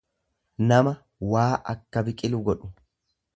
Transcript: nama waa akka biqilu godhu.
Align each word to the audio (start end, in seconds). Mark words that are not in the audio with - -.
nama 0.71 0.93
waa 1.33 1.51
akka 1.75 2.05
biqilu 2.09 2.41
godhu. 2.49 2.73